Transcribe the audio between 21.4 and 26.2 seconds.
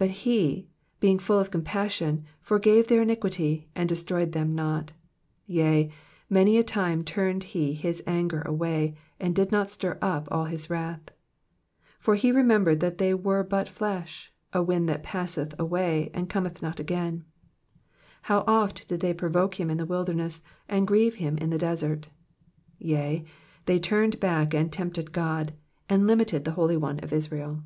the desert! 41 Yea, they turned back and tempted God, and